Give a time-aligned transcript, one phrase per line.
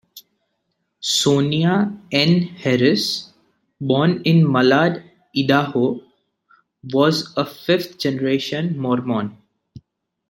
[1.15, 3.31] Sonia Ann Harris,
[3.79, 5.03] born in Malad,
[5.37, 6.01] Idaho,
[6.91, 9.37] was a fifth-generation Mormon.